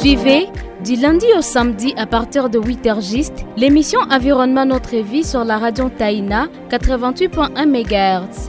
[0.00, 0.46] Suivez
[0.84, 5.58] du lundi au samedi à partir de 8h juste l'émission Environnement Notre Vie sur la
[5.58, 8.48] radio Taïna 88.1 MHz.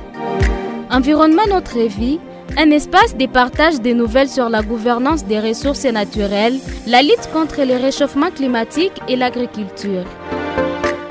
[0.92, 2.20] Environnement Notre Vie,
[2.56, 7.64] un espace de partage des nouvelles sur la gouvernance des ressources naturelles, la lutte contre
[7.64, 10.06] le réchauffement climatique et l'agriculture.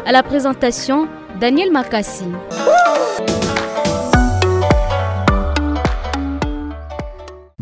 [0.06, 1.08] À la présentation,
[1.40, 2.26] Daniel Makassi.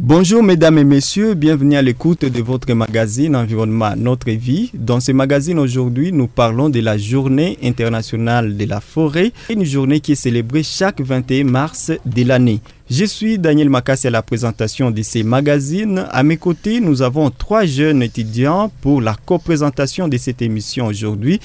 [0.09, 4.71] Bonjour mesdames et messieurs, bienvenue à l'écoute de votre magazine Environnement Notre Vie.
[4.73, 9.99] Dans ce magazine aujourd'hui, nous parlons de la journée internationale de la forêt, une journée
[9.99, 12.61] qui est célébrée chaque 21 mars de l'année.
[12.89, 16.07] Je suis Daniel Makassi à la présentation de ces magazines.
[16.13, 21.41] À mes côtés, nous avons trois jeunes étudiants pour la co-présentation de cette émission aujourd'hui.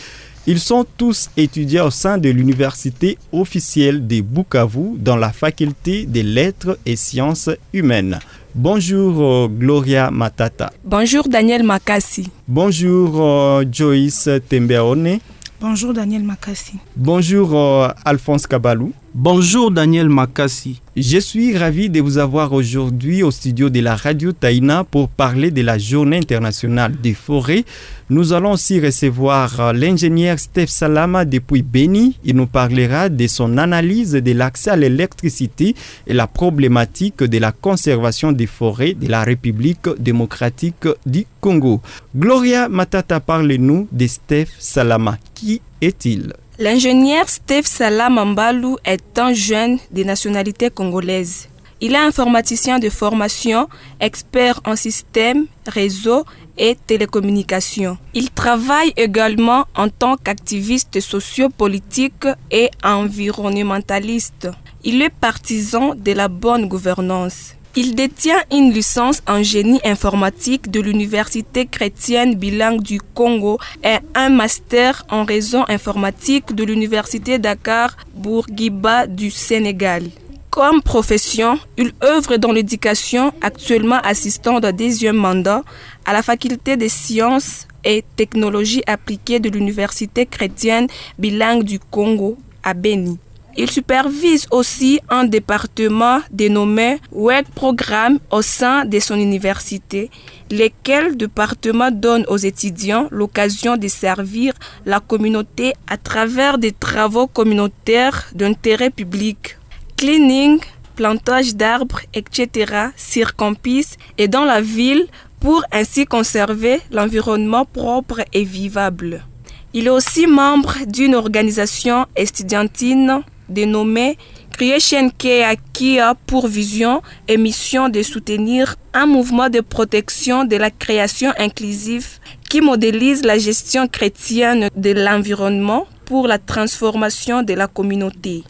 [0.46, 6.22] Ils sont tous étudiants au sein de l'université officielle de Bukavu dans la faculté des
[6.22, 8.20] lettres et sciences humaines.
[8.54, 10.72] Bonjour euh, Gloria Matata.
[10.84, 12.30] Bonjour Daniel Makassi.
[12.48, 15.18] Bonjour euh, Joyce Tembeone.
[15.60, 16.74] Bonjour Daniel Makassi.
[16.96, 18.94] Bonjour euh, Alphonse Kabalou.
[19.14, 20.82] Bonjour Daniel Makassi.
[20.96, 25.52] Je suis ravi de vous avoir aujourd'hui au studio de la radio Taïna pour parler
[25.52, 27.66] de la journée internationale des forêts.
[28.10, 32.18] Nous allons aussi recevoir l'ingénieur Steph Salama depuis Beni.
[32.24, 35.76] Il nous parlera de son analyse de l'accès à l'électricité
[36.08, 41.82] et la problématique de la conservation des forêts de la République démocratique du Congo.
[42.16, 45.18] Gloria Matata, parle-nous de Steph Salama.
[45.36, 46.32] Qui est-il?
[46.62, 51.50] L'ingénieur Steve Salamambalu est un jeune de nationalité congolaise.
[51.80, 53.68] Il est informaticien de formation,
[54.00, 56.24] expert en système, réseau
[56.60, 57.98] et télécommunications.
[58.14, 64.48] Il travaille également en tant qu'activiste sociopolitique et environnementaliste.
[64.84, 67.56] Il est partisan de la bonne gouvernance.
[67.78, 74.28] Il détient une licence en génie informatique de l'Université chrétienne bilingue du Congo et un
[74.28, 80.04] master en réseau informatique de l'Université Dakar Bourguiba du Sénégal.
[80.50, 85.64] Comme profession, il œuvre dans l'éducation, actuellement assistant d'un deuxième mandat
[86.04, 92.74] à la faculté des sciences et technologies appliquées de l'Université chrétienne bilingue du Congo à
[92.74, 93.18] Beni.
[93.58, 100.10] Il supervise aussi un département dénommé Web Programme au sein de son université,
[100.50, 104.54] lequel département donne aux étudiants l'occasion de servir
[104.86, 109.58] la communauté à travers des travaux communautaires d'intérêt public.
[109.98, 110.60] Cleaning,
[110.96, 112.90] plantage d'arbres, etc.
[112.96, 115.08] circonspicent et dans la ville
[115.42, 119.26] pour ainsi conserver l'environnement propre et vivable.
[119.74, 124.18] Il est aussi membre d'une organisation estudiantine dénommée
[124.52, 130.56] Creation Care qui a pour vision et mission de soutenir un mouvement de protection de
[130.56, 132.20] la création inclusive
[132.50, 138.44] qui modélise la gestion chrétienne de l'environnement pour la transformation de la communauté.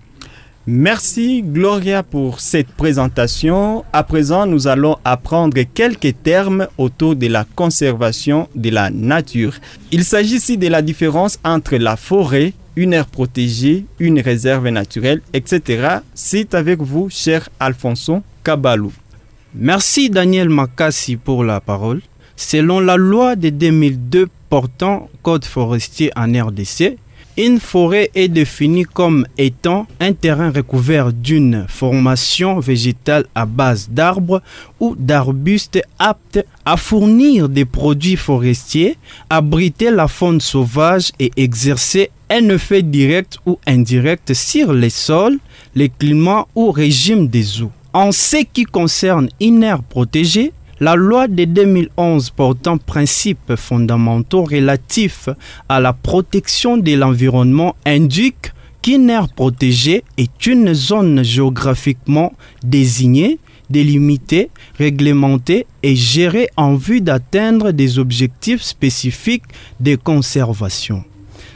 [0.68, 3.84] Merci Gloria pour cette présentation.
[3.92, 9.56] À présent, nous allons apprendre quelques termes autour de la conservation de la nature.
[9.92, 15.22] Il s'agit ici de la différence entre la forêt, une aire protégée, une réserve naturelle,
[15.34, 16.00] etc.
[16.14, 18.94] C'est avec vous, cher Alfonso Kabalou.
[19.54, 22.02] Merci Daniel Makassi pour la parole.
[22.36, 26.98] Selon la loi de 2002 portant Code forestier en RDC,
[27.38, 34.42] une forêt est définie comme étant un terrain recouvert d'une formation végétale à base d'arbres
[34.80, 38.98] ou d'arbustes aptes à fournir des produits forestiers,
[39.30, 45.40] abriter la faune sauvage et exercer un effet direct ou indirect sur les sols,
[45.76, 47.72] les climats ou régime des eaux.
[47.94, 55.30] En ce qui concerne une aire protégée, la loi de 2011 portant principes fondamentaux relatifs
[55.70, 62.34] à la protection de l'environnement indique qu'une aire protégée est une zone géographiquement
[62.64, 63.38] désignée,
[63.70, 64.50] délimitée,
[64.80, 69.44] réglementée et gérée en vue d'atteindre des objectifs spécifiques
[69.80, 71.04] de conservation.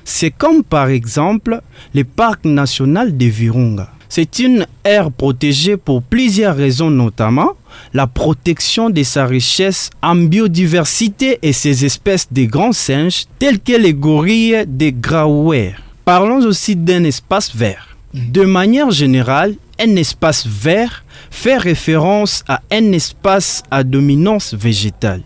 [0.04, 1.62] C'est comme par exemple
[1.96, 3.90] le parc national de Virunga.
[4.08, 7.54] C'est une aire protégée pour plusieurs raisons, notamment
[7.94, 13.74] la protection de sa richesse en biodiversité et ses espèces de grands singes tels que
[13.74, 15.74] les gorilles des Grauer.
[16.04, 17.98] Parlons aussi d'un espace vert.
[18.13, 25.24] De manière générale, un espace vert fait référence à un espace à dominance végétale.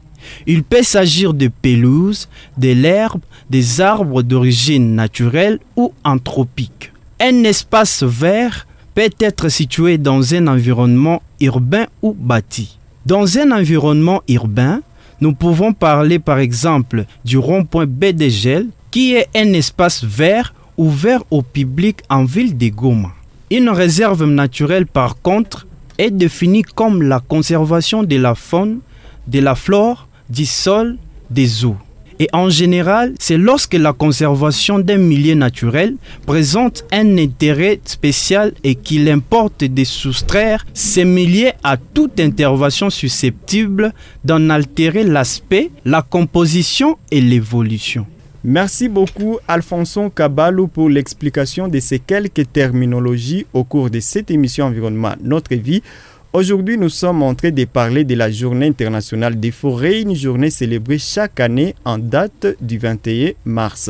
[0.47, 6.91] Il peut s'agir de pelouses, de l'herbe, des arbres d'origine naturelle ou anthropique.
[7.19, 8.67] Un espace vert
[8.99, 12.77] peut être situé dans un environnement urbain ou bâti.
[13.05, 14.81] Dans un environnement urbain,
[15.21, 21.41] Nous pouvons parler par exemple du rond-point Bédégel, qui est un espace vert ouvert au
[21.41, 23.11] public en ville de Goma.
[23.51, 25.65] Une réserve naturelle par contre
[25.97, 28.79] est définie comme la conservation de la faune,
[29.27, 30.97] de la flore, du sol,
[31.29, 31.77] des eaux.
[32.21, 35.95] Et en général, c'est lorsque la conservation d'un milieu naturel
[36.25, 43.93] présente un intérêt spécial et qu'il importe de soustraire ces milieux à toute intervention susceptible
[44.25, 48.05] d'en altérer l'aspect, la composition et l'évolution.
[48.43, 54.65] Merci beaucoup Alfonso Caballo pour l'explication de ces quelques terminologies au cours de cette émission
[54.65, 55.83] Environnement Notre Vie.
[56.31, 60.51] Aujourd'hui, nous sommes en train de parler de la Journée internationale des forêts, une journée
[60.51, 63.89] célébrée chaque année en date du 21 mars.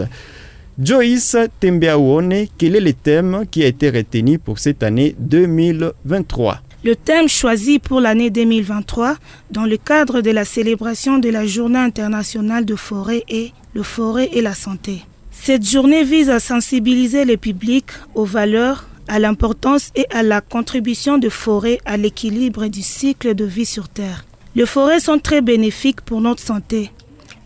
[0.82, 6.96] Joyce Tembeaouone, quel est le thème qui a été retenu pour cette année 2023 Le
[6.96, 9.18] thème choisi pour l'année 2023
[9.52, 14.30] dans le cadre de la célébration de la Journée internationale de forêt est le forêt
[14.32, 15.04] et la santé.
[15.32, 21.18] Cette journée vise à sensibiliser le public aux valeurs, à l'importance et à la contribution
[21.18, 24.24] de forêts à l'équilibre du cycle de vie sur Terre.
[24.56, 26.92] Les forêts sont très bénéfiques pour notre santé.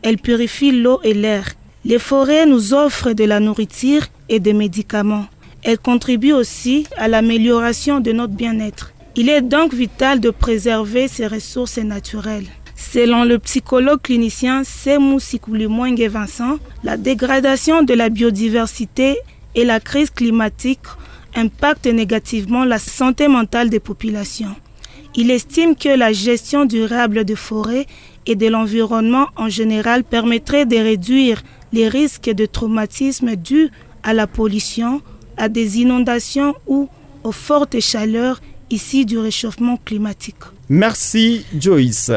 [0.04, 1.46] Elles purifient l'eau et l'air.
[1.86, 5.26] Les forêts nous offrent de la nourriture et des médicaments.
[5.64, 8.94] Elles contribuent aussi à l'amélioration de notre bien-être.
[9.16, 12.48] Il est donc vital de préserver ces ressources naturelles.
[12.76, 19.18] Selon le psychologue clinicien Semou Sikoulimwenge Vincent, la dégradation de la biodiversité
[19.56, 20.80] et la crise climatique
[21.36, 24.56] impacte négativement la santé mentale des populations.
[25.16, 27.86] Il estime que la gestion durable des forêts
[28.26, 33.70] et de l'environnement en général permettrait de réduire les risques de traumatisme dus
[34.04, 35.02] à la pollution,
[35.38, 36.90] à des inondations ou
[37.24, 40.36] aux fortes chaleurs ici du réchauffement climatique.
[40.70, 42.12] Merci Joyce.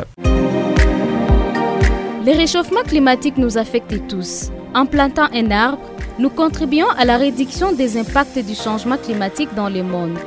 [2.24, 4.50] Le réchauffement climatique nous affecte tous.
[4.74, 5.80] En plantant un arbre,
[6.18, 10.18] nous contribuons à la réduction des impacts du changement climatique dans le monde.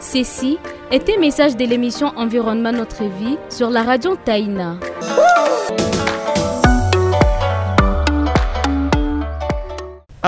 [0.00, 0.58] Ceci
[0.90, 4.76] est un message de l'émission Environnement Notre Vie sur la radio Taïna.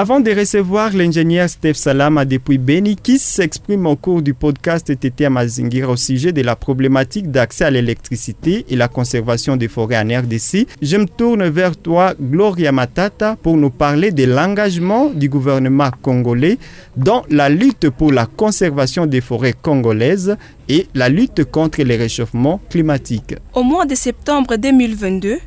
[0.00, 5.28] Avant de recevoir l'ingénieur Steph Salama depuis Beni, qui s'exprime au cours du podcast TT
[5.28, 10.20] Mazingira au sujet de la problématique d'accès à l'électricité et la conservation des forêts en
[10.20, 15.90] RDC, je me tourne vers toi, Gloria Matata, pour nous parler de l'engagement du gouvernement
[16.00, 16.58] congolais
[16.96, 20.36] dans la lutte pour la conservation des forêts congolaises
[20.68, 23.34] et la lutte contre les réchauffements climatiques.
[23.52, 25.38] Au mois de septembre 2022,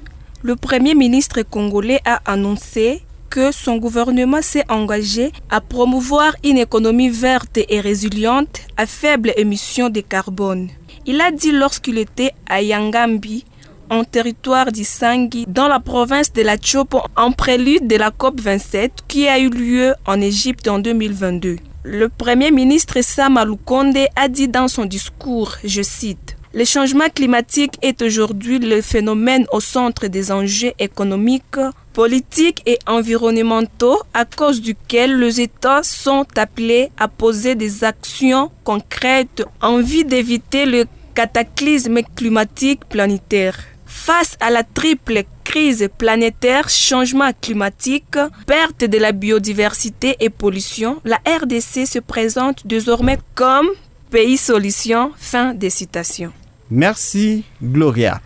[0.42, 3.02] le Premier ministre congolais a annoncé
[3.32, 9.90] que son gouvernement s'est engagé à promouvoir une économie verte et résiliente à faible émission
[9.90, 10.68] de carbone.
[11.06, 13.46] Il a dit lorsqu'il était à Yangambi,
[13.90, 18.92] en territoire d'Isangui, dans la province de la Chopo, en prélude de la COP 27
[19.08, 21.56] qui a eu lieu en Égypte en 2022.
[21.84, 27.78] Le Premier ministre Sam Alukonde a dit dans son discours, je cite, le changement climatique
[27.82, 31.58] est aujourd'hui le phénomène au centre des enjeux économiques,
[31.94, 39.44] politiques et environnementaux à cause duquel les États sont appelés à poser des actions concrètes
[39.62, 43.58] en vue d'éviter le cataclysme climatique planétaire.
[43.86, 51.18] Face à la triple crise planétaire, changement climatique, perte de la biodiversité et pollution, la
[51.18, 53.68] RDC se présente désormais comme
[54.10, 55.12] pays solution.
[55.18, 56.32] Fin des citations.
[56.70, 58.22] Merci Gloria.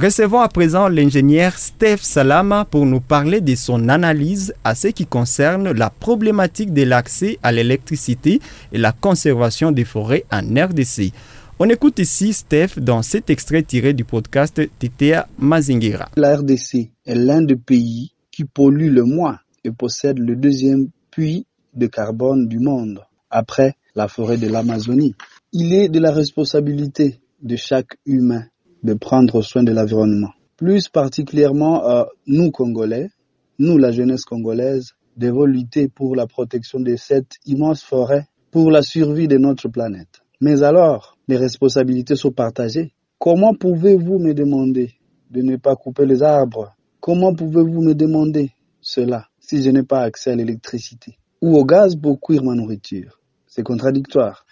[0.00, 5.06] Recevons à présent l'ingénieur Steph Salama pour nous parler de son analyse à ce qui
[5.06, 8.38] concerne la problématique de l'accès à l'électricité
[8.70, 11.10] et la conservation des forêts en RDC.
[11.58, 16.08] On écoute ici Steph dans cet extrait tiré du podcast Titea Mazingira.
[16.14, 21.44] La RDC est l'un des pays qui pollue le moins et possède le deuxième puits
[21.74, 23.00] de carbone du monde,
[23.30, 25.16] après la forêt de l'Amazonie.
[25.52, 28.44] Il est de la responsabilité de chaque humain
[28.88, 30.32] de prendre soin de l'environnement.
[30.56, 33.10] Plus particulièrement, euh, nous Congolais,
[33.58, 38.80] nous la jeunesse congolaise, devons lutter pour la protection de cette immense forêt, pour la
[38.80, 40.22] survie de notre planète.
[40.40, 42.92] Mais alors, les responsabilités sont partagées.
[43.18, 44.94] Comment pouvez-vous me demander
[45.30, 46.74] de ne pas couper les arbres?
[47.00, 51.18] Comment pouvez-vous me demander cela si je n'ai pas accès à l'électricité?
[51.42, 53.20] Ou au gaz pour cuire ma nourriture?
[53.46, 54.46] C'est contradictoire.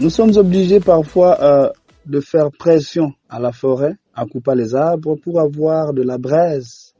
[0.00, 1.70] Nous sommes obligés parfois euh,
[2.06, 6.94] de faire pression à la forêt, à couper les arbres pour avoir de la braise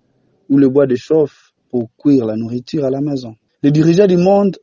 [0.49, 3.37] ou le bois de chauffe pour cuire la nourriture à la maison.
[3.63, 4.57] Les dirigeants du monde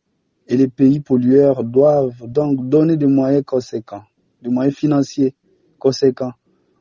[0.50, 4.04] et les pays pollueurs doivent donc donner des moyens conséquents
[4.42, 5.34] de moyens financiers
[5.80, 6.34] conséquents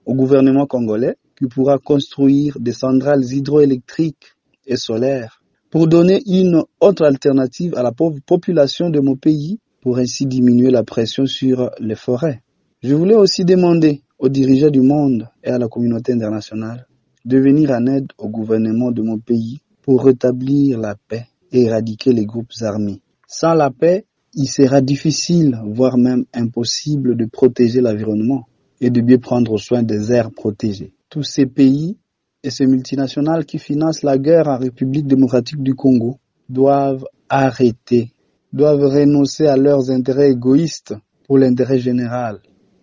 [0.07, 4.35] au gouvernement congolais qui pourra construire des centrales hydroélectriques
[4.67, 9.99] et solaires pour donner une autre alternative à la pauvre population de mon pays pour
[9.99, 12.41] ainsi diminuer la pression sur les forêts.
[12.83, 16.87] Je voulais aussi demander aux dirigeants du monde et à la communauté internationale
[17.27, 22.15] de venir en aide au gouvernement de mon pays pour rétablir la paix et éradiquer
[22.15, 23.03] les groupes armés.
[23.29, 28.47] Sans la paix, il sera difficile, voire même impossible de protéger l'environnement
[28.81, 30.95] et de bien prendre soin des aires protégées.
[31.11, 31.99] Tous ces pays
[32.43, 36.17] et ces multinationales qui financent la guerre en République démocratique du Congo
[36.49, 38.14] doivent arrêter,
[38.55, 40.95] doivent renoncer à leurs intérêts égoïstes
[41.27, 42.39] pour l'intérêt général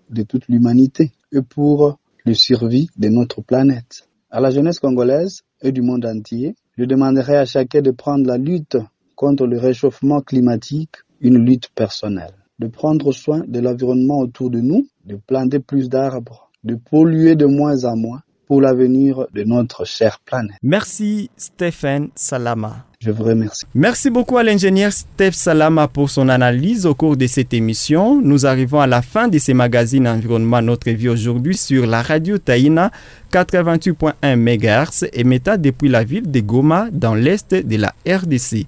[0.09, 4.09] de toute l'humanité et pour le survie de notre planète.
[4.29, 8.37] À la jeunesse congolaise et du monde entier, je demanderai à chacun de prendre la
[8.37, 8.75] lutte
[9.15, 14.85] contre le réchauffement climatique une lutte personnelle, de prendre soin de l'environnement autour de nous,
[15.05, 20.19] de planter plus d'arbres, de polluer de moins en moins pour l'avenir de notre chère
[20.25, 20.57] planète.
[20.61, 22.85] Merci Stéphane Salama.
[22.99, 23.63] Je vous remercie.
[23.73, 28.21] Merci beaucoup à l'ingénieur Steph Salama pour son analyse au cours de cette émission.
[28.21, 32.37] Nous arrivons à la fin de ces magazines Environnement Notre Vie aujourd'hui sur la radio
[32.37, 32.91] Taïna
[33.31, 38.65] 88.1 MHz émettant depuis la ville de Goma dans l'est de la RDC.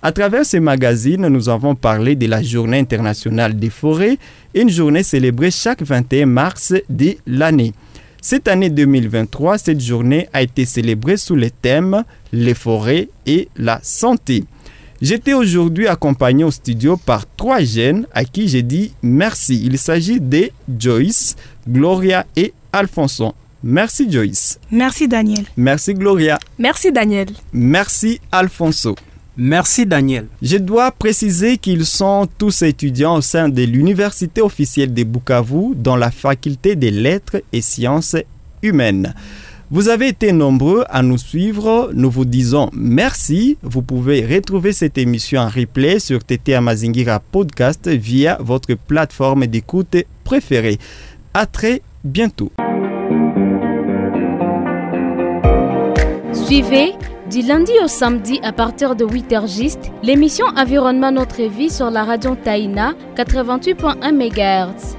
[0.00, 4.16] À travers ces magazines, nous avons parlé de la Journée internationale des forêts,
[4.54, 7.72] une journée célébrée chaque 21 mars de l'année.
[8.26, 13.80] Cette année 2023, cette journée a été célébrée sous le thème les forêts et la
[13.82, 14.44] santé.
[15.02, 19.60] J'étais aujourd'hui accompagné au studio par trois jeunes à qui j'ai dit merci.
[19.62, 21.36] Il s'agit de Joyce,
[21.68, 23.34] Gloria et Alfonso.
[23.62, 24.58] Merci Joyce.
[24.70, 25.44] Merci Daniel.
[25.58, 26.38] Merci Gloria.
[26.58, 27.28] Merci Daniel.
[27.52, 28.94] Merci Alfonso.
[29.36, 30.28] Merci Daniel.
[30.40, 35.96] Je dois préciser qu'ils sont tous étudiants au sein de l'Université officielle de Bukavu dans
[35.96, 38.16] la faculté des lettres et sciences
[38.62, 39.12] humaines.
[39.70, 41.90] Vous avez été nombreux à nous suivre.
[41.94, 43.58] Nous vous disons merci.
[43.62, 49.96] Vous pouvez retrouver cette émission en replay sur TT Amazingira Podcast via votre plateforme d'écoute
[50.22, 50.78] préférée.
[51.32, 52.52] À très bientôt.
[56.32, 56.92] Suivez
[57.34, 62.04] du lundi au samedi à partir de 8h juste l'émission Environnement Notre Vie sur la
[62.04, 64.96] radio Taïna 88.1 MHz.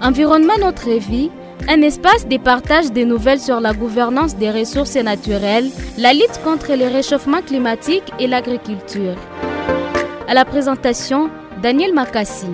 [0.00, 1.28] Environnement Notre Vie,
[1.68, 6.72] un espace de partage des nouvelles sur la gouvernance des ressources naturelles, la lutte contre
[6.76, 9.16] le réchauffement climatique et l'agriculture.
[10.28, 11.30] À la présentation,
[11.60, 12.46] Daniel Makassi.